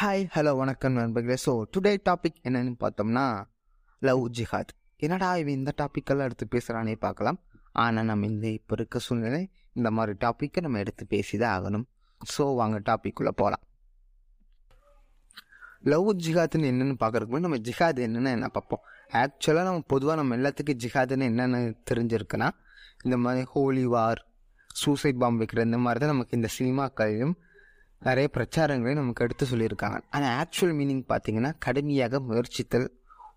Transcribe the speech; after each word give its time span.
Hi 0.00 0.24
hello 0.34 0.50
வணக்கம் 0.58 0.96
நண்பர்களே. 0.98 1.36
So 1.44 1.52
today 1.74 1.92
topic 2.08 2.36
என்னன்னு 2.48 2.72
பார்த்தோம்னா 2.82 3.22
லவ் 4.02 4.20
ஜிஹாத் 4.36 4.72
என்னடா 5.04 5.28
இவன் 5.40 5.56
இந்த 5.60 5.70
டாப்பிக்கெல்லாம் 5.80 6.26
எடுத்து 6.28 6.46
பேசுகிறானே 6.52 6.94
பார்க்கலாம். 7.04 7.38
ஆனால் 7.84 8.06
நம்ம 8.10 8.26
இந்த 8.32 8.46
இப்போ 8.58 8.74
இருக்க 8.78 9.00
சூழ்நிலை 9.06 9.40
இந்த 9.78 9.90
மாதிரி 9.96 10.12
டாப்பிக்கை 10.24 10.62
நம்ம 10.66 10.78
எடுத்து 10.84 11.06
பேசி 11.14 11.38
தான் 11.42 11.54
ஆகணும். 11.56 11.86
ஸோ 12.20 12.44
வாங்க 12.60 12.78
டாப்பிக்குள்ளே 12.90 13.32
போகலாம் 13.40 13.64
லவ் 15.94 16.12
ஜிஹாத்னு 16.26 16.70
என்னென்னு 16.72 16.96
பார்க்குறதுக்கு 17.02 17.42
நம்ம 17.48 17.60
ஜிஹாத் 17.70 18.00
என்னென்னு 18.06 18.36
என்ன 18.38 18.52
பார்ப்போம். 18.58 18.84
ஆக்சுவலாக 19.22 19.66
நம்ம 19.70 19.84
பொதுவாக 19.94 20.16
நம்ம 20.22 20.38
எல்லாத்துக்கும் 20.40 20.80
ஜிஹாதுன்னு 20.84 21.30
என்னென்னு 21.32 21.60
தெரிஞ்சிருக்குன்னா 21.92 22.50
இந்த 23.06 23.18
மாதிரி 23.26 23.50
ஹோலி 23.56 23.86
வார் 23.96 24.22
சூசைட் 24.82 25.20
பாம்பு 25.24 25.42
வைக்கிற 25.44 25.66
இந்த 25.70 25.80
மாதிரி 25.86 26.04
தான் 26.04 26.14
நமக்கு 26.16 26.40
இந்த 26.40 26.50
சினிமாக்களையும் 26.60 27.36
நிறைய 28.06 28.26
பிரச்சாரங்களையும் 28.36 29.00
நமக்கு 29.00 29.24
எடுத்து 29.26 29.44
சொல்லியிருக்காங்க. 29.50 29.98
ஆனால் 30.16 30.34
ஆக்சுவல் 30.40 30.74
மீனிங் 30.78 31.04
பார்த்தீங்கன்னா 31.12 31.50
கடுமையாக 31.66 32.20
முயற்சித்தல் 32.28 32.86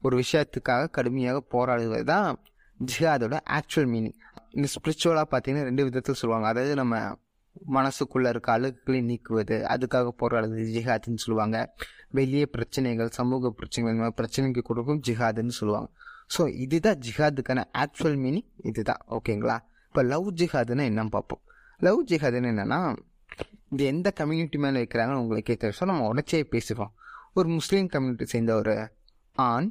ஒரு 0.06 0.16
விஷயத்துக்காக 0.22 0.90
கடுமையாக 0.98 1.40
போராடுவது 1.54 2.06
தான் 2.12 2.28
ஜிஹாதோட 2.80 3.36
ஆக்சுவல் 3.58 3.90
மீனிங் 3.94 4.18
இந்த 4.58 4.68
ஸ்பிரிச்சுவலாக 4.76 5.28
பார்த்தீங்கன்னா 5.34 5.68
ரெண்டு 5.70 5.84
விதத்தில் 5.88 6.20
சொல்லுவாங்க. 6.22 6.48
அதாவது 6.52 6.76
நம்ம 6.82 6.96
மனசுக்குள்ளே 7.76 8.30
இருக்க 8.34 8.50
அழுக்குகளை 8.58 9.00
நீக்குவது 9.10 9.56
அதுக்காக 9.74 10.12
போராடுறது 10.22 10.66
ஜிஹாதுன்னு 10.76 11.22
சொல்லுவாங்க. 11.26 11.58
வெளியே 12.20 12.46
பிரச்சனைகள் 12.56 13.10
சமூக 13.20 13.52
பிரச்சனைகள் 13.60 13.94
இந்த 13.96 14.04
மாதிரி 14.04 14.20
பிரச்சனைக்கு 14.22 14.62
கொடுக்கும் 14.70 15.02
ஜிஹாதுன்னு 15.08 15.56
சொல்லுவாங்க. 15.60 15.90
ஸோ 16.36 16.42
இதுதான் 16.66 17.00
ஜிஹாதுக்கான 17.06 17.62
ஆக்சுவல் 17.84 18.18
மீனிங் 18.24 18.50
இதுதான். 18.70 19.02
ஓகேங்களா 19.18 19.58
இப்போ 19.88 20.02
லவ் 20.14 20.28
ஜிஹாதுன்னு 20.42 20.84
என்னன்னு 20.90 21.14
பார்ப்போம். 21.18 21.42
லவ் 21.82 22.02
ஜிஹாதுன்னு 22.12 22.52
என்னென்னா 22.54 22.80
இது 23.74 23.84
எந்த 23.92 24.08
கம்யூனிட்டி 24.20 24.58
மேலே 24.64 24.80
வைக்கிறாங்கன்னு 24.82 25.22
உங்களுக்கு 25.24 25.54
தெரியும். 25.62 25.78
ஸோ 25.80 25.86
நம்ம 25.90 26.08
உடச்சே 26.12 26.40
பேசுகிறோம் 26.54 26.92
ஒரு 27.40 27.48
முஸ்லீம் 27.58 27.88
கம்யூனிட்டி 27.94 28.26
சேர்ந்த 28.34 28.54
ஒரு 28.62 28.74
ஆண் 29.36 29.70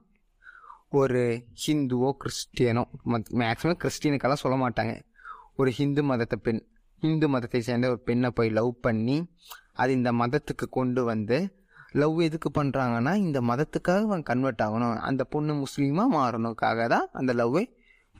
ஒரு 1.01 1.23
ஹிந்துவோ 1.65 2.11
கிறிஸ்டியனோ 2.23 2.83
மேக்ஸிமம் 3.41 3.81
கிறிஸ்டியனுக்கெல்லாம் 3.83 4.43
சொல்ல 4.45 4.56
மாட்டாங்க. 4.62 4.93
ஒரு 5.61 5.71
ஹிந்து 5.78 6.03
மதத்தை 6.11 6.37
பெண் 6.47 6.62
ஹிந்து 7.03 7.27
மதத்தை 7.33 7.61
சேர்ந்த 7.67 7.89
ஒரு 7.93 8.01
பெண்ணை 8.09 8.28
போய் 8.39 8.51
லவ் 8.59 8.73
பண்ணி 8.87 9.17
அது 9.83 9.91
இந்த 9.98 10.11
மதத்துக்கு 10.21 10.67
கொண்டு 10.78 11.03
வந்து 11.11 11.39
லவ் 12.01 12.19
எதுக்கு 12.28 12.48
பண்ணுறாங்கன்னா 12.59 13.12
இந்த 13.27 13.39
மதத்துக்காக 13.51 14.03
அவன் 14.09 14.25
கன்வெர்ட் 14.31 14.65
ஆகணும். 14.67 14.97
அந்த 15.09 15.23
பொண்ணு 15.34 15.53
முஸ்லீமாக 15.65 16.15
மாறணுக்காக 16.17 16.87
தான் 16.95 17.06
அந்த 17.21 17.33
லவ்வை 17.41 17.65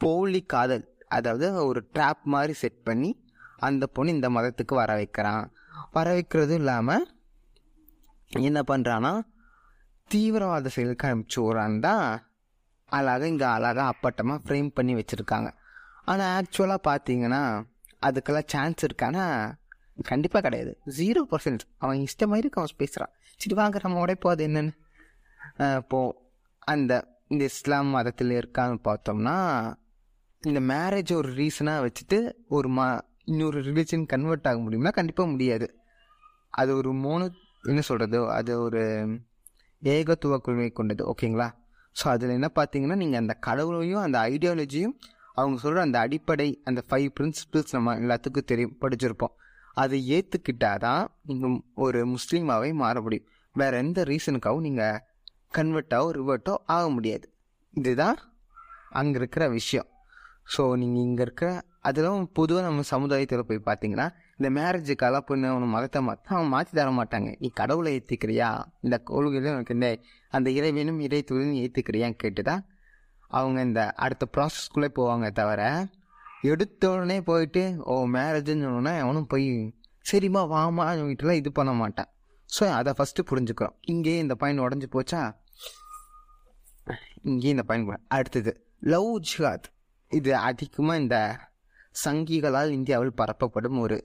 போலி 0.05 0.41
காதல் 0.55 0.85
அதாவது 1.17 1.47
ஒரு 1.71 1.81
ட்ராப் 1.95 2.23
மாதிரி 2.35 2.55
செட் 2.63 2.81
பண்ணி 2.89 3.11
அந்த 3.69 3.85
பொண்ணு 3.97 4.15
இந்த 4.17 4.29
மதத்துக்கு 4.37 4.75
வர 4.81 4.91
வைக்கிறான். 5.01 5.45
வர 5.97 6.07
வைக்கிறதும் 6.17 6.61
இல்லாமல் 6.63 7.07
என்ன 8.49 8.61
பண்ணுறான்னா 8.71 9.13
தீவிரவாத 10.11 10.71
செயலுக்கு 10.75 11.07
அனுப்பிச்சு 11.09 11.41
விட்றான் 11.45 11.81
தான் 11.87 12.05
அழகாக 12.93 13.29
இங்கே 13.33 13.49
அழகாக 13.57 13.93
அப்பட்டமாக 13.93 14.43
ஃப்ரேம் 14.45 14.71
பண்ணி 14.77 14.95
வச்சுருக்காங்க. 14.95 15.49
ஆனால் 16.11 16.31
ஆக்சுவலாக 16.37 16.81
பார்த்தீங்கன்னா 16.89 17.43
அதுக்கெல்லாம் 18.07 18.51
சான்ஸ் 18.53 18.85
இருக்கானா 18.89 19.25
கண்டிப்பாக 20.11 20.43
கிடையாது. 20.47 20.73
ஜீரோ 20.99 21.23
பர்சன்ட் 21.33 21.65
அவன் 21.83 22.03
இஷ்டம் 22.07 22.33
மாதிரி 22.33 22.51
அவன் 22.57 22.81
பேசுகிறான் 22.83 23.13
சரி 23.41 23.55
வாங்க 23.61 23.81
நம்ம 23.83 24.01
உடைப்போ 24.05 24.31
அது 24.35 24.45
என்னென்னு. 24.49 24.73
இப்போது 25.81 26.17
அந்த 26.73 26.93
இந்த 27.33 27.45
இஸ்லாம் 27.51 27.95
மதத்தில் 27.97 28.33
இருக்கான்னு 28.41 28.79
பார்த்தோம்னா 28.89 29.37
இந்த 30.43 30.61
மேரேஜ் 30.73 31.13
ஒரு 31.21 31.31
ரீசனாக 31.41 31.85
வச்சுட்டு 31.87 32.19
ஒரு 32.57 32.69
மா 32.69 32.87
இன்னொரு 33.31 33.59
ரிலீஜன் 33.61 34.05
கன்வெர்ட் 34.07 34.49
ஆக 34.51 34.59
முடியும்னா 34.61 34.93
கண்டிப்பாக 34.93 35.31
முடியாது. 35.31 35.67
அது 36.61 36.71
ஒரு 36.77 36.91
மோனு 37.05 37.27
என்ன 37.63 37.81
சொல்கிறது 37.81 38.19
அது 38.31 38.53
ஒரு 38.61 38.83
ஏகத்துவ 39.83 40.39
கொள்கை 40.39 40.71
கொண்டது. 40.71 41.03
ஓகேங்களா? 41.13 41.49
ஸோ 41.97 42.05
அதில் 42.05 42.37
என்ன 42.39 42.49
பார்த்தீங்கன்னா 42.55 42.97
நீங்கள் 43.03 43.21
அந்த 43.21 43.35
கடவுளையும் 43.47 44.03
அந்த 44.07 44.19
ஐடியாலஜியும் 44.31 44.95
அவங்க 45.35 45.59
சொல்கிற 45.61 45.83
அந்த 45.83 45.99
அடிப்படை 45.99 46.49
அந்த 46.65 46.81
ஃபைவ் 46.89 47.09
பிரின்சிபிள்ஸ் 47.19 47.75
நம்ம 47.77 47.95
எல்லாத்துக்கும் 47.99 48.49
தெரியும் 48.51 48.77
படிச்சிருப்போம். 48.81 49.35
அதை 49.75 49.99
ஏற்றுக்கிட்டாதான் 50.17 51.05
நீங்கள் 51.23 51.57
ஒரு 51.75 52.01
முஸ்லீமாகவே 52.07 52.71
மாற 52.83 52.97
முடியும். 53.01 53.29
வேறு 53.55 53.77
எந்த 53.77 54.01
ரீசனுக்காகவும் 54.03 54.67
நீங்கள் 54.69 54.99
கன்வெர்ட்டாவோ 55.55 56.09
ரிவர்ட்டோ 56.19 56.55
ஆக 56.77 56.85
முடியாது. 56.91 57.27
இதுதான் 57.75 58.19
அங்கே 58.91 59.19
இருக்கிற 59.19 59.45
விஷயம். 59.49 59.89
ஸோ 60.55 60.63
நீங்கள் 60.83 61.05
இங்கே 61.09 61.23
இருக்கிற 61.23 61.51
அதெல்லாம் 61.85 62.25
பொதுவாக 62.39 62.65
நம்ம 62.67 62.83
சமுதாயத்தில் 62.95 63.47
போய் 63.51 63.61
பார்த்தீங்கன்னா 63.69 64.07
இந்த 64.39 64.49
மேரேஜுக்கெல்லாம் 64.57 65.27
பொண்ணு 65.29 65.47
அவனை 65.53 65.69
மதத்தை 65.75 66.01
மாற்ற 66.09 66.35
அவன் 66.37 66.53
மாற்றி 66.55 66.73
தர 66.79 66.91
மாட்டாங்க. 66.99 67.31
நீ 67.43 67.49
கடவுளை 67.61 67.91
ஏற்றுக்கிறியா 67.99 68.49
இந்த 68.85 68.97
கொள்கையில் 69.11 69.49
உனக்கு 69.55 69.77
இந்த 69.79 69.89
அந்த 70.37 70.51
இறைவனும் 70.59 71.01
இறை 71.07 71.21
தொழிலும் 71.31 71.59
ஏற்றுக்கிறியான்னு 71.63 72.21
கேட்டு 72.23 72.43
தான் 72.51 72.63
அவங்க 73.41 73.61
இந்த 73.69 73.83
அடுத்த 74.05 74.27
ப்ராசஸ்க்குள்ளே 74.37 74.91
போவாங்க 74.99 75.27
தவிர 75.41 75.63
எடுத்த 76.53 76.83
உடனே 76.93 77.19
போயிட்டு 77.31 77.63
ஓ 77.93 77.97
மேரேஜ்னு 78.17 78.65
சொன்னோன்னா 78.67 78.95
அவனும் 79.05 79.31
போய் 79.33 79.49
சரிம்மா 80.11 80.43
வாமா 80.53 80.85
வீட்டுலாம் 81.09 81.41
இது 81.41 81.51
பண்ண 81.59 81.73
மாட்டான். 81.81 82.11
ஸோ 82.57 82.65
அதை 82.79 82.93
ஃபஸ்ட்டு 82.99 83.29
புரிஞ்சுக்கிறோம். 83.31 83.75
இங்கேயே 83.93 84.19
இந்த 84.25 84.35
பையன் 84.41 84.65
உடஞ்சி 84.67 84.89
போச்சா? 84.95 85.21
இங்கேயே 87.31 87.53
இந்த 87.55 87.65
பாயிண்ட் 87.69 88.07
அடுத்தது 88.17 88.53
லவ் 88.93 89.11
ஜிஹாத். 89.29 89.67
இது 90.19 90.31
அதிகமாக 90.49 91.03
இந்த 91.03 91.17
சங்கிகளால் 91.95 92.71
இந்தியாவில் 92.71 93.13
பரப்பப்படும் 93.17 93.79
ஒரு 93.79 93.99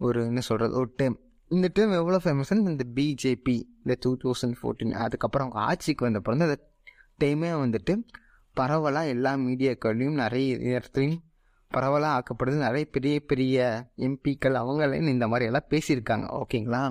ஒரு 0.00 0.20
என்ன 0.24 0.40
சொல்கிறது 0.40 0.74
ஒரு 0.74 0.90
டேம் 1.02 1.16
இந்த 1.48 1.70
டேம் 1.74 1.92
எவ்வளோ 1.94 2.18
ஃபேமஸ்ன்னு 2.24 2.72
இந்த 2.72 2.86
பிஜேபி 2.94 3.56
இந்த 3.82 3.94
டூ 4.00 4.10
தௌசண்ட் 4.22 4.56
ஃபோர்டீன் 4.60 4.94
அதுக்கப்புறம் 5.04 5.46
அவங்க 5.46 5.66
ஆட்சிக்கு 5.70 6.04
வந்த 6.04 6.20
பிறந்த 6.20 6.46
அந்த 6.46 6.58
டைமே 7.18 7.50
வந்துட்டு 7.64 7.94
பரவலாக 8.54 9.06
எல்லா 9.06 9.32
மீடியாக்கள்லையும் 9.34 10.20
நிறைய 10.22 10.56
இடத்துலையும் 10.56 11.20
பரவலாக 11.70 12.14
ஆக்கப்படுது. 12.18 12.56
நிறைய 12.56 12.84
பெரிய 12.90 13.16
பெரிய 13.20 13.56
எம்பிக்கள் 13.96 14.60
அவங்களையும் 14.62 15.12
இந்த 15.14 15.26
மாதிரி 15.28 15.48
எல்லாம் 15.50 15.70
பேசியிருக்காங்க. 15.70 16.26
ஓகேங்களா 16.40 16.82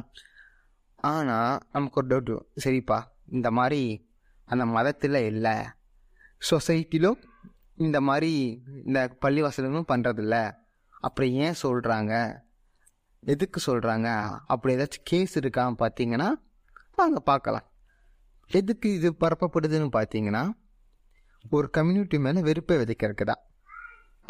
ஆனால் 0.95 1.59
நமக்கு 1.71 1.99
ஒரு 2.01 2.07
டவுட் 2.07 2.45
சரிப்பா 2.65 2.99
இந்த 3.27 3.51
மாதிரி 3.51 3.81
அந்த 4.47 4.65
மதத்தில் 4.65 5.19
இல்லை. 5.31 5.55
சொசைட்டிலும் 6.41 7.19
இந்த 7.79 7.97
மாதிரி 8.01 8.31
இந்த 8.85 8.99
பள்ளிவாசலும் 9.21 9.89
பண்ணுறதில்ல 9.91 10.37
அப்புறம் 11.03 11.33
ஏன் 11.39 11.59
சொல்கிறாங்க 11.63 12.13
எதுக்கு 13.23 13.59
சொல்கிறாங்க 13.65 14.07
அப்படி 14.45 14.73
ஏதாச்சும் 14.75 15.03
கேஸ் 15.03 15.35
இருக்கான்னு 15.37 15.77
பார்த்தீங்கன்னா 15.79 16.29
வாங்க 16.95 17.19
பார்க்கலாம் 17.21 17.65
எதுக்கு 18.51 18.87
இது 18.93 19.09
பரப்பப்படுதுன்னு 19.19 19.89
பார்த்தீங்கன்னா 19.93 20.43
ஒரு 21.51 21.67
கம்யூனிட்டி 21.69 22.17
மேலே 22.19 22.41
வெறுப்பை 22.41 22.77
விதைக்கிறதுக்கு 22.77 23.25
தான் 23.25 23.43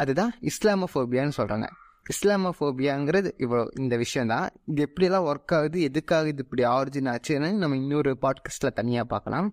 அதுதான் 0.00 0.32
இஸ்லாமோஃபோபியான்னு 0.42 1.36
சொல்கிறாங்க 1.36 1.68
இஸ்லாமோஃபோபியாங்கிறது 2.08 3.30
இவ்வளோ 3.38 3.64
இந்த 3.78 3.94
விஷயம் 3.96 4.26
தான் 4.26 4.46
இது 4.64 4.80
எப்படியெல்லாம் 4.86 5.26
ஒர்க் 5.26 5.54
ஆகுது 5.54 5.80
எதுக்காக 5.80 6.28
இது 6.28 6.42
இப்படி 6.42 6.62
ஆரிஜின் 6.68 7.10
ஆச்சுன்னு 7.10 7.50
நம்ம 7.52 7.76
இன்னொரு 7.76 8.12
பாட்காஸ்ட்டில் 8.22 8.72
தனியாக 8.72 9.06
பார்க்கலாம் 9.06 9.48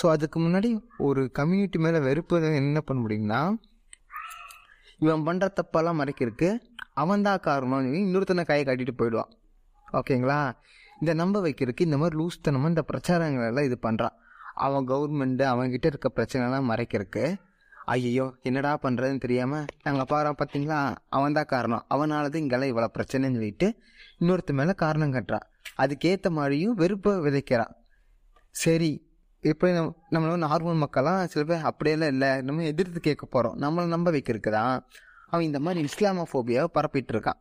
ஸோ 0.00 0.04
அதுக்கு 0.14 0.38
முன்னாடி 0.44 0.70
ஒரு 1.08 1.22
கம்யூனிட்டி 1.38 1.78
மேலே 1.84 1.98
வெறுப்பு 2.08 2.40
என்ன 2.60 2.80
பண்ண 2.80 3.00
முடியும்னா 3.04 3.40
இவன் 5.04 5.24
பண்ணுற 5.26 5.46
தப்பெல்லாம் 5.60 6.00
மறைக்கிறதுக்கு 6.00 6.50
அவன் 7.02 7.24
தான் 7.26 7.44
காரணம். 7.46 7.86
இன்னொருத்தனை 8.00 8.42
கையை 8.50 8.64
காட்டிட்டு 8.66 8.94
போயிடுவான். 9.00 9.30
ஓகேங்களா 9.98 10.38
இந்த 11.00 11.12
நம்ப 11.20 11.40
வைக்கிறதுக்கு 11.46 11.86
இந்த 11.88 11.96
மாதிரி 12.00 12.16
லூஸ்தனமாக 12.20 12.72
இந்த 12.72 12.82
பிரச்சாரங்கள் 12.90 13.48
எல்லாம் 13.50 13.66
இது 13.68 13.76
பண்ணுறான் 13.86 14.14
அவன் 14.66 14.86
கவர்மெண்ட்டு 14.90 15.44
அவன்கிட்ட 15.52 15.86
இருக்க 15.92 16.08
பிரச்சனைலாம் 16.18 16.68
மறைக்கிறதுக்கு 16.70 17.24
ஐயோ 17.94 18.26
என்னடா 18.48 18.72
பண்ணுறதுன்னு 18.84 19.24
தெரியாமல் 19.24 19.64
நாங்கள் 19.86 20.08
பாரு 20.12 20.30
பார்த்தீங்களா 20.40 20.78
அவன் 21.16 21.36
தான் 21.38 21.50
காரணம். 21.54 21.82
அவனால 21.94 22.28
தான் 22.32 22.42
இங்கெல்லாம் 22.44 22.70
இவ்வளோ 22.72 22.88
பிரச்சனைன்னு 22.98 23.38
சொல்லிட்டு 23.38 23.68
இன்னொருத்த 24.20 24.52
மேலே 24.60 24.74
காரணம் 24.84 25.14
கட்டுறான். 25.16 25.46
அதுக்கேற்ற 25.82 26.30
மாதிரியும் 26.38 26.76
வெறுப்பை 26.82 27.12
விதைக்கிறான். 27.26 27.74
சரி 28.54 28.92
எப்படி 29.50 29.70
நம்ம 29.76 29.90
நம்மள 30.14 30.34
நார்மல் 30.46 30.82
மக்கள்லாம் 30.82 31.22
சில 31.32 31.42
பேர் 31.48 31.64
அப்படியெல்லாம் 31.70 32.12
இல்லை. 32.14 32.30
நம்ம 32.48 32.64
எதிர்த்து 32.72 33.00
கேட்க 33.06 33.24
போகிறோம் 33.26 33.56
நம்மளை 33.64 33.88
நம்ப 33.94 34.10
வைக்கிறதுக்கு 34.16 34.50
தான் 34.58 34.74
அவன் 35.30 35.46
இந்த 35.50 35.60
மாதிரி 35.66 35.80
இஸ்லாமோஃபோபியாவை 35.88 36.68
பரப்பிட்டு 36.76 37.12
இருக்கான் 37.14 37.40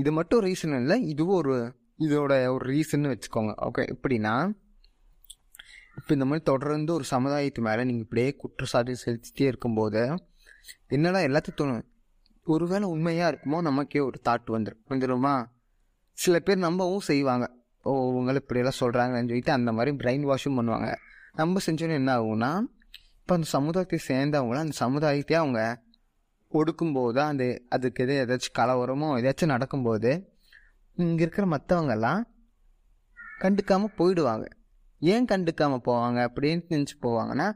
இது 0.00 0.10
மட்டும் 0.18 0.42
ரீசன் 0.46 0.76
இல்லை. 0.80 0.96
இதுவும் 1.12 1.38
ஒரு 1.42 1.54
இதோட 2.04 2.32
ஒரு 2.54 2.64
ரீசன் 2.72 3.08
வச்சுக்கோங்க. 3.12 3.52
ஓகே 3.68 3.82
எப்படின்னா 3.94 4.34
இப்போ 5.98 6.12
இந்த 6.16 6.26
மாதிரி 6.28 6.44
தொடர்ந்து 6.50 6.90
ஒரு 6.98 7.04
சமுதாயத்து 7.10 7.60
மேலே 7.66 7.82
நீங்கள் 7.88 8.06
இப்படியே 8.06 8.28
குற்றச்சாட்டு 8.42 8.96
செலுத்திட்டே 9.04 9.46
இருக்கும்போது 9.50 10.02
என்னடா 10.94 11.20
எல்லாத்தையும் 11.28 11.58
தோணும்? 11.60 11.84
ஒருவேளை 12.54 12.86
உண்மையாக 12.94 13.30
இருக்குமோ? 13.32 13.58
நமக்கே 13.68 14.00
ஒரு 14.08 14.18
தாட் 14.28 14.48
வந்துடும் 14.54 14.82
வந்துடுமா 14.92 15.34
சில 16.18 16.38
பேர் 16.46 16.64
நம்பவும் 16.66 17.04
செய்வாங்க. 17.10 17.46
ஓ 17.88 17.92
இவங்களை 18.10 18.40
இப்படியெல்லாம் 18.42 18.80
சொல்கிறாங்கன்னு 18.82 19.30
சொல்லிட்டு 19.30 19.52
அந்த 19.58 19.70
மாதிரி 19.76 19.92
பிரெயின் 20.02 20.26
வாஷும் 20.30 20.58
பண்ணுவாங்க. 20.58 20.90
நம்ம 21.34 21.60
செஞ்சோன்னு 21.66 21.94
என்ன 21.94 22.10
ஆகும்னா 22.18 22.50
இப்போ 23.20 23.34
அந்த 23.34 23.46
சமுதாயத்தை 23.46 23.98
சேர்ந்தவங்கள 24.08 24.56
அந்த 24.56 24.74
சமுதாயத்தையே 24.80 25.34
அவங்க 25.34 25.60
ஒடுக்கும்போது 26.52 27.18
அந்த 27.18 27.44
அதுக்கு 27.68 28.02
எது 28.04 28.14
ஏதாச்சும் 28.24 28.58
கலவரமோ 28.58 29.08
ஏதாச்சும் 29.18 29.52
நடக்கும்போது 29.54 30.10
இங்கே 30.96 31.22
இருக்கிற 31.22 31.46
மற்றவங்கெல்லாம் 31.46 32.20
கண்டுக்காமல் 33.40 33.96
போயிடுவாங்க. 33.96 34.44
ஏன் 34.98 35.24
கண்டுக்காமல் 35.24 35.84
போவாங்க 35.84 36.18
அப்படின்னு 36.26 36.62
நினச்சி 36.68 36.96
போவாங்கன்னா 37.02 37.46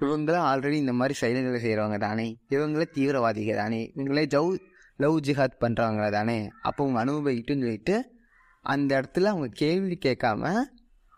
இவங்களாம் 0.00 0.48
ஆல்ரெடி 0.50 0.72
இந்த 0.72 0.92
மாதிரி 0.92 1.14
செயல்களை 1.18 1.60
செய்கிறவங்க 1.64 1.98
தானே. 1.98 2.26
இவங்களே 2.48 2.86
தீவிரவாதிகள் 2.90 3.56
தானே. 3.56 3.92
இவங்களே 3.94 4.24
ஜவு 4.34 4.58
லவ் 4.96 5.16
ஜிஹாத் 5.18 5.60
பண்ணுறவங்க 5.60 6.10
தானே. 6.10 6.50
அப்போ 6.62 6.80
அவங்க 6.84 6.98
அனுபவிக்கிட்டுன்னு 7.04 7.64
சொல்லிட்டு 7.66 7.96
அந்த 8.60 9.00
இடத்துல 9.00 9.24
அவங்க 9.24 9.48
கேள்வி 9.54 9.98
கேட்காம 10.04 10.52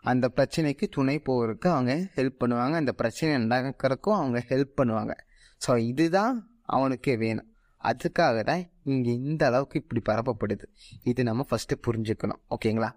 அந்த 0.03 0.25
பிரச்சனைக்கு 0.37 0.85
துணை 0.95 1.15
போகிறதுக்கு 1.27 1.67
அவங்க 1.75 1.93
ஹெல்ப் 2.17 2.39
பண்ணுவாங்க. 2.41 2.75
அந்த 2.81 2.91
பிரச்சனை 3.01 3.31
நடக்கிறதுக்கும் 3.45 4.17
அவங்க 4.19 4.39
ஹெல்ப் 4.51 4.73
பண்ணுவாங்க. 4.79 5.13
ஸோ 5.61 5.71
இதுதான் 5.91 6.35
அவனுக்கு 6.77 7.13
வேணும். 7.23 7.49
அதுக்காக 7.83 8.37
தான் 8.49 8.63
இங்கே 8.93 9.13
இந்த 9.27 9.43
அளவுக்கு 9.49 9.77
இப்படி 9.81 10.01
பரப்பப்படுது. 10.09 10.65
இது 11.03 11.21
நம்ம 11.29 11.45
ஃபஸ்ட்டு 11.49 11.81
புரிஞ்சுக்கணும். 11.87 12.41
ஓகேங்களா 12.55 12.89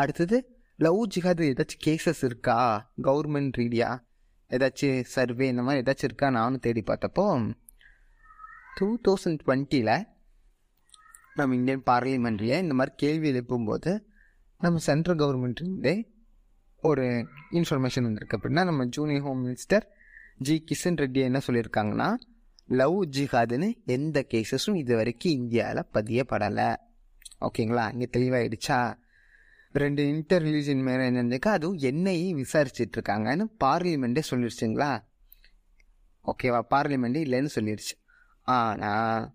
அடுத்தது 0.00 0.36
லவ் 0.78 1.00
ஜிஹாது 1.14 1.44
ஏதாச்சும் 1.52 1.82
கேசஸ் 1.86 2.22
இருக்கா? 2.28 2.56
கவர்மெண்ட் 3.06 3.56
ரீடியா 3.60 3.88
ஏதாச்சும் 4.50 5.00
சர்வே 5.14 5.46
இந்த 5.52 5.62
மாதிரி 5.62 5.82
ஏதாச்சும் 5.84 6.08
இருக்கா? 6.10 6.28
நானும் 6.38 6.62
தேடி 6.66 6.82
பார்த்தப்போ 6.90 7.24
டூ 8.78 8.88
தௌசண்ட் 9.06 9.40
டுவெண்ட்டியில் 9.42 9.96
நம்ம 11.38 11.54
இந்தியன் 11.58 11.82
பார்லிமெண்ட்ரியை 11.90 12.56
இந்த 12.64 12.74
மாதிரி 12.78 12.94
கேள்வி 13.02 13.26
எழுப்பும்போது 13.32 13.90
நம்ம 14.60 14.80
சென்ட்ரல் 14.86 15.18
கவர்மெண்ட்லேருந்தே 15.22 15.94
ஒரு 16.80 17.26
இன்ஃபர்மேஷன் 17.50 18.02
வந்திருக்கு 18.02 18.36
அப்படின்னா 18.36 18.64
நம்ம 18.64 18.84
junior 18.84 19.22
home 19.22 19.46
minister 19.46 19.82
G 20.38 20.64
Kishan 20.66 20.98
Reddy 21.02 21.12
என்ன 21.12 21.40
சொல்லியிருக்காங்கன்னா 21.46 22.14
லவ் 22.66 23.04
ஜிஹாதுன்னு 23.04 23.84
எந்த 23.84 24.26
கேசஸும் 24.28 24.74
இது 24.74 24.96
வரைக்கும் 24.96 25.32
இந்தியாவில் 25.32 25.84
பதியப்படலை. 25.92 26.74
ஓகேங்களா? 27.40 27.92
இங்கே 27.92 28.08
தெளிவாயிடுச்சா? 28.12 28.98
ரெண்டு 29.72 30.08
இன்டர் 30.08 30.42
ரிலீஜன் 30.42 30.82
மேலே 30.82 31.08
என்னந்துக்கா 31.10 31.48
அதுவும் 31.48 31.76
என்னையும் 31.76 32.38
விசாரிச்சுட்டு 32.38 32.96
இருக்காங்கன்னு 32.96 33.44
பார்லிமெண்ட்டே 33.64 34.22
சொல்லிடுச்சுங்களா 34.30 35.04
ஓகேவா? 36.24 36.60
பார்லிமெண்ட்டே 36.70 37.22
இல்லைன்னு 37.26 37.48
சொல்லிடுச்சு 37.54 37.96
ஆனால் 38.42 39.32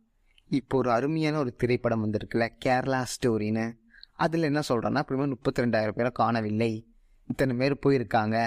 இப்போ 0.49 0.77
ஒரு 0.77 0.91
அருமையான 0.91 1.37
ஒரு 1.37 1.55
திரைப்படம் 1.55 2.05
வந்திருக்குல்ல 2.05 2.49
கேரளா 2.65 3.05
ஸ்டோரின்னு 3.13 3.73
அதில் 4.13 4.43
என்ன 4.43 4.59
சொல்கிறேன்னா 4.59 5.03
அப்படிமா 5.03 5.27
முப்பத்தி 5.27 5.63
ரெண்டாயிரம் 5.63 5.91
பேரை 5.91 6.11
காணவில்லை. 6.13 6.92
இத்தனை 7.31 7.53
பேர் 7.61 7.75
போயிருக்காங்க. 7.85 8.37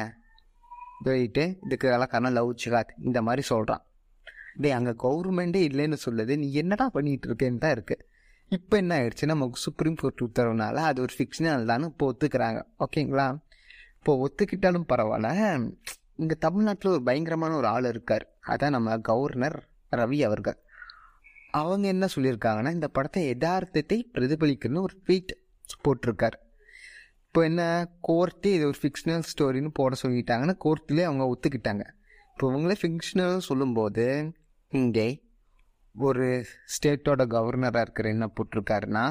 போயிட்டு 1.07 1.45
இதுக்கு 1.65 1.87
எல்லாம் 1.95 2.11
காரணம் 2.13 2.37
லவ் 2.39 2.51
சிகாத் 2.65 2.93
இந்த 3.09 3.19
மாதிரி 3.29 3.43
சொல்கிறான் 3.53 3.83
டே 4.63 4.69
அங்கே 4.77 4.93
கவர்மெண்ட்டே 5.05 5.63
இல்லைன்னு 5.69 5.99
சொல்லுது. 6.05 6.35
நீ 6.43 6.47
என்னடா 6.63 6.87
பண்ணிகிட்டு 6.95 7.29
இருக்கேன்னு 7.31 7.63
தான் 7.65 7.75
இருக்குது 7.77 8.05
இப்போ 8.57 8.75
என்ன 8.83 8.93
ஆயிடுச்சு 8.99 9.27
நமக்கு 9.33 9.59
சுப்ரீம் 9.65 9.99
கோர்ட் 10.01 10.23
உத்தரவுனால 10.27 10.83
அது 10.91 10.99
ஒரு 11.05 11.13
ஃபிக்ஷனல் 11.17 11.65
தான் 11.71 11.87
இப்போ 11.91 12.07
ஒத்துக்கிறாங்க. 12.13 12.61
ஓகேங்களா 12.85 13.27
இப்போ 13.99 14.13
ஒத்துக்கிட்டாலும் 14.25 14.87
பரவாயில்ல. 14.93 15.31
இங்கே 16.23 16.37
தமிழ்நாட்டில் 16.45 16.93
ஒரு 16.93 17.03
பயங்கரமான 17.09 17.57
ஒரு 17.61 17.69
ஆள் 17.73 17.89
இருக்கார். 17.93 18.25
அதான் 18.53 18.75
நம்ம 18.77 18.99
கவர்னர் 19.09 19.59
ரவி 20.01 20.19
அவர்கள். 20.29 20.59
அவங்க 21.63 21.87
என்ன 21.95 22.07
சொல்லியிருக்காங்கன்னா 22.15 22.73
இந்த 22.79 22.89
படத்தை 22.97 23.23
யதார்த்தத்தை 23.33 23.99
பிரதிபலிக்கணும்னு 24.15 24.87
ஒரு 24.87 24.97
ட்வீட் 25.05 25.33
போட்டிருக்கார். 25.85 26.37
இப்போ 27.37 27.47
என்ன 27.49 27.65
கோர்ட்டே 28.09 28.51
இது 28.57 28.65
ஒரு 28.67 28.79
ஃபிக்ஷனல் 28.83 29.25
ஸ்டோரின்னு 29.31 29.71
போட 29.79 29.95
சொல்லிட்டாங்கன்னா 30.03 30.55
கோர்ட்லேயே 30.65 31.07
அவங்க 31.09 31.25
ஒத்துக்கிட்டாங்க. 31.33 31.85
இப்போ 32.31 32.45
இவங்களே 32.51 32.77
ஃபிக்ஷனல் 32.83 33.37
சொல்லும்போது 33.49 34.05
இங்கே 34.73 35.05
ஒரு 35.95 36.29
ஸ்டேட்டோட 36.75 37.27
கவர்னராக 37.35 37.83
இருக்கிற 37.87 38.09
என்ன 38.15 38.29
போட்டிருக்காருன்னா 38.37 39.05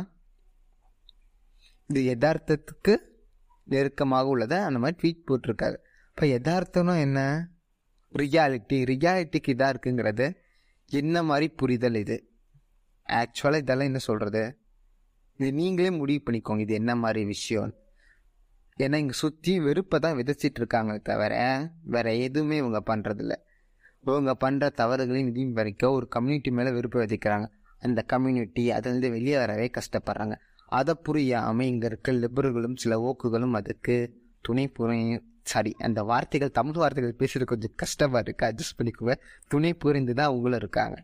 இது 1.90 2.04
யதார்த்தத்துக்கு 2.10 2.96
நெருக்கமாக 3.76 4.34
உள்ளதை 4.34 4.60
அந்த 4.70 4.82
மாதிரி 4.86 5.00
ட்வீட் 5.04 5.24
போட்டிருக்காரு. 5.30 5.80
இப்போ 6.10 6.26
யதார்த்தம்னா 6.34 6.98
என்ன? 7.06 7.20
ரியாலிட்டி 8.14 8.80
ரியாலிட்டிக்கு 8.94 9.56
இதாக 9.58 9.72
இருக்குங்கிறது 9.76 10.30
என்ன 10.92 11.24
மாதிரி 11.30 11.54
புரிதல் 11.62 12.02
இது? 12.04 12.20
ஆக்சுவலாக 13.10 13.66
இதெல்லாம் 13.66 13.92
என்ன 13.94 14.04
சொல்கிறது 14.10 14.46
இது 15.40 15.54
நீங்களே 15.64 15.98
முடிவு 16.02 16.24
பண்ணிக்கோங்க 16.26 16.60
இது 16.60 16.82
என்ன 16.84 16.96
மாதிரி 16.96 17.24
விஷயம்? 17.36 17.72
ஏன்னா 18.78 18.98
இங்கே 19.02 19.16
சுற்றி 19.20 19.52
வெறுப்பை 19.66 19.98
தான் 20.06 20.16
விதைச்சிட்டு 20.20 20.60
இருக்காங்களே 20.62 21.02
தவிர 21.10 21.34
வேற 21.94 22.08
எதுவுமே 22.26 22.56
இவங்க 22.62 22.80
பண்ணுறதில்ல 22.90 23.34
இவங்க 24.08 24.32
பண்ணுற 24.44 24.66
தவறுகளையும் 24.80 25.30
இதையும் 25.32 25.54
வரைக்கும் 25.60 25.94
ஒரு 25.98 26.06
கம்யூனிட்டி 26.16 26.50
மேலே 26.58 26.72
வெறுப்பை 26.78 27.00
விதைக்கிறாங்க. 27.04 27.46
அந்த 27.82 28.00
கம்யூனிட்டி 28.12 28.64
அதுலேருந்து 28.76 29.10
வெளியே 29.16 29.38
வரவே 29.44 29.68
கஷ்டப்படுறாங்க. 29.78 30.36
அதை 30.72 30.94
புரியாமல் 31.08 31.70
இங்கே 31.72 31.88
இருக்க 31.92 32.12
லிபர்களும் 32.24 32.78
சில 32.84 32.94
ஓக்குகளும் 33.10 33.56
அதுக்கு 33.60 33.96
துணை 34.48 34.66
புரியும். 34.78 35.24
சாரி 35.52 35.72
அந்த 35.88 36.00
வார்த்தைகள் 36.12 36.56
தமிழ் 36.60 36.80
வார்த்தைகள் 36.84 37.20
பேசுகிறது 37.22 37.52
கொஞ்சம் 37.52 37.76
கஷ்டமாக 37.82 38.22
இருக்குது 38.26 38.50
அட்ஜஸ்ட் 38.50 38.78
பண்ணிக்குவேன் 38.80 39.22
துணை 39.52 39.72
புரிந்து 39.84 40.16
தான் 40.20 40.30
அவங்களும் 40.32 40.62
இருக்காங்க. 40.64 40.98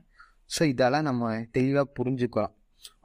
ஸோ 0.50 0.64
இதெல்லாம் 0.74 1.08
நம்ம 1.10 1.34
தெளிவாக 1.58 1.88
புரிஞ்சுக்கலாம் 1.98 2.54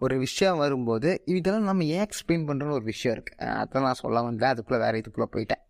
ஒரு 0.05 0.15
விஷயம் 0.19 0.61
வரும்போது 0.63 1.11
இதெல்லாம் 1.25 1.69
நம்ம 1.71 1.85
ஏன் 1.97 2.05
எக்ஸ்பிளைன் 2.07 2.47
பண்ணுறோன்னு 2.49 2.79
ஒரு 2.79 2.87
விஷயம் 2.93 3.15
இருக்குது 3.17 3.51
அதெல்லாம் 3.61 3.87
நான் 3.89 4.03
சொல்ல 4.05 4.23
வந்தேன். 4.23 4.53
அதுக்குள்ளே 4.55 4.81
வேறு 4.85 5.01
இதுக்குள்ளே 5.03 5.29
போயிட்டேன். 5.35 5.63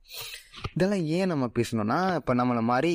இதெல்லாம் 0.75 1.05
ஏன் 1.17 1.31
நம்ம 1.32 1.49
பேசணும்னா 1.58 1.99
இப்போ 2.20 2.35
நம்மளை 2.35 2.64
மாதிரி 2.73 2.93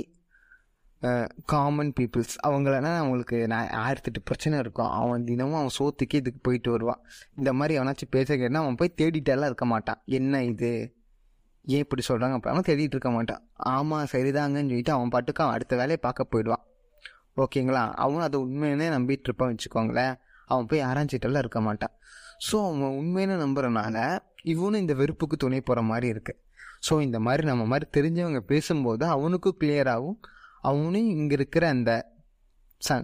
காமன் 1.51 1.91
பீப்புள்ஸ் 1.99 2.33
அவங்களனா 2.47 2.89
அவங்களுக்கு 3.01 3.37
நான் 3.51 3.69
ஆயிரத்தெட்டு 3.83 4.21
பிரச்சனை 4.23 4.55
இருக்கும். 4.59 4.91
அவன் 4.99 5.23
தினமும் 5.23 5.59
அவன் 5.59 5.75
சோத்துக்கு 5.77 6.15
இதுக்கு 6.21 6.39
போயிட்டு 6.41 6.71
வருவான். 6.71 7.01
இந்த 7.37 7.51
மாதிரி 7.53 7.73
அவனாச்சும் 7.79 8.13
பேச 8.15 8.27
கேட்டால் 8.35 8.63
அவன் 8.63 8.77
போய் 8.81 8.97
தேடிட்டெல்லாம் 9.01 9.51
இருக்க 9.51 9.65
மாட்டான். 9.65 10.01
என்ன 10.05 10.43
இது? 10.43 10.71
ஏன் 11.73 11.83
இப்படி 11.85 12.03
சொல்கிறாங்க 12.07 12.35
அப்படின்னா 12.37 12.65
தேடிட்டு 12.69 12.95
இருக்க 12.97 13.11
மாட்டான். 13.11 13.41
ஆமாம் 13.73 14.11
சரிதாங்கன்னு 14.11 14.71
சொல்லிட்டு 14.71 14.93
அவன் 14.97 15.09
பாட்டுக்கு 15.09 15.43
அவன் 15.43 15.55
அடுத்த 15.57 15.73
வேலையை 15.75 15.99
பார்க்க 16.07 16.31
போயிடுவான். 16.33 16.63
ஓகேங்களா? 17.43 17.83
அவனும் 18.03 18.25
அதை 18.27 18.37
உண்மையானே 18.45 18.87
நம்பிட்டு 18.97 19.27
இருப்பான் 19.29 19.51
வச்சுக்கோங்களேன். 19.53 20.15
அவன் 20.51 20.69
போய் 20.71 20.85
ஆராய்ச்சிட்டெல்லாம் 20.89 21.43
இருக்க 21.45 21.61
மாட்டான். 21.67 21.93
ஸோ 22.47 22.55
அவன் 22.67 22.95
உண்மையான 22.99 23.37
நம்புறனால 23.45 23.97
இவனும் 24.53 24.81
இந்த 24.83 24.93
வெறுப்புக்கு 25.01 25.35
துணை 25.43 25.59
போகிற 25.61 25.81
மாதிரி 25.89 26.07
இருக்கு. 26.13 26.33
ஸோ 26.87 26.93
இந்த 27.07 27.17
மாதிரி 27.25 27.43
நம்ம 27.49 27.63
மாதிரி 27.71 27.87
தெரிஞ்சவங்க 27.97 28.39
பேசும்போது 28.51 29.05
அவனுக்கும் 29.15 29.57
கிளியராகவும் 29.61 30.19
அவனும் 30.69 31.11
இங்கே 31.17 31.35
இருக்கிற 31.39 31.63
அந்த 31.75 31.91
ச 32.81 32.97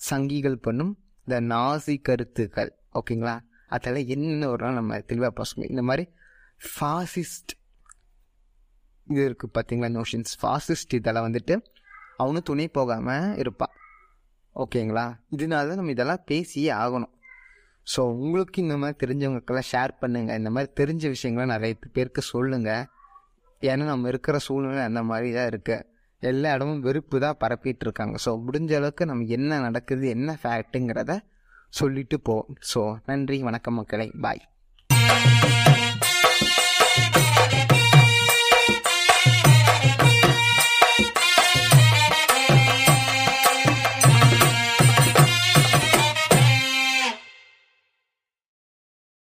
சங்கிகள் 0.00 0.56
பண்ணும் 0.66 0.92
இந்த 1.26 1.36
நாசி 1.52 1.94
கருத்துக்கள் 2.08 2.70
ஓகேங்களா 2.98 3.34
அதெல்லாம் 3.74 4.08
என்னென்ன 4.14 4.48
ஒரு 4.54 4.62
நாள் 4.64 4.78
நம்ம 4.78 4.98
தெளிவாக 5.10 5.32
பசங்க 5.40 5.62
இந்த 5.72 5.82
மாதிரி 5.88 6.04
ஃபாசிஸ்ட் 6.68 7.52
இது 9.06 9.22
இருக்குது 9.28 9.54
பார்த்தீங்களா 9.56 9.90
நோஷன்ஸ் 9.98 10.34
ஃபாசிஸ்ட் 10.40 10.94
இதெல்லாம் 10.98 11.26
வந்துட்டு 11.28 11.54
அவனும் 12.22 12.46
துணை 12.50 12.66
போகாமல் 12.78 13.32
இருப்பான். 13.42 13.72
ஓகேங்களா? 14.62 15.04
இதனால 15.34 15.74
நம்ம 15.78 15.90
இதெல்லாம் 15.90 16.24
பேசியே 16.30 16.70
ஆகணும். 16.82 17.12
ஸோ 17.86 18.00
உங்களுக்கு 18.00 18.58
இந்த 18.62 18.76
மாதிரி 18.76 18.96
தெரிஞ்சவங்களுக்கெல்லாம் 19.02 19.70
ஷேர் 19.72 19.92
பண்ணுங்கள் 20.02 20.38
இந்த 20.40 20.50
மாதிரி 20.50 20.70
தெரிஞ்ச 20.80 21.08
விஷயங்களை 21.14 21.46
நிறைய 21.54 21.74
பேருக்கு 21.96 22.22
சொல்லுங்கள் 22.22 22.84
ஏன்னா 23.62 23.84
நம்ம 23.92 24.08
இருக்கிற 24.08 24.36
சூழ்நிலை 24.46 24.82
அந்த 24.90 25.02
மாதிரி 25.02 25.28
தான் 25.32 25.48
இருக்குது 25.52 25.84
எல்லா 26.30 26.52
இடமும் 26.56 26.80
வெறுப்பு 26.80 27.16
தான் 27.20 27.38
பரப்பிட்டு 27.42 27.84
இருக்காங்க. 27.86 28.16
ஸோ 28.24 28.30
முடிஞ்ச 28.46 28.72
அளவுக்கு 28.80 29.06
நம்ம 29.06 29.24
என்ன 29.36 29.60
நடக்குது 29.60 30.08
என்ன 30.16 30.38
ஃபேக்ட்டுங்கிறத 30.42 31.14
சொல்லிட்டு 31.80 32.20
போ. 32.20 32.36
ஸோ 32.72 32.82
நன்றி 33.06 33.38
வணக்கம் 33.42 33.74
மக்களை. 33.74 34.08
பாய் 34.20 34.42